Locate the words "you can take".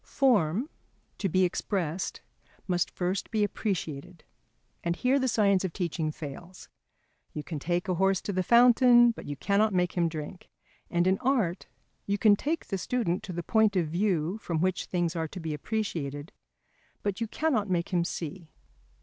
7.33-7.87, 12.07-12.65